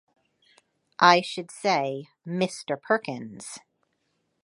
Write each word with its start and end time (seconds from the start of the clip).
I 0.99 1.21
should 1.21 1.51
say 1.51 2.07
Mr. 2.25 2.75
Perkins. 2.81 3.59